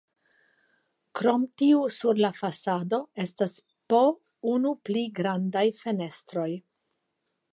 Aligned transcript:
Krom 1.19 1.43
tiu 1.61 1.81
sur 1.97 2.21
la 2.23 2.31
fasado 2.37 2.99
estas 3.25 3.59
po 3.93 4.01
unu 4.55 4.73
pli 4.89 5.05
grandaj 5.21 5.65
fenestroj. 5.83 6.51